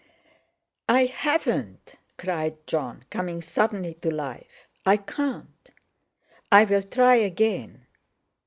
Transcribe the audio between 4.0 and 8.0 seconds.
to life. "I can't. I'll try again."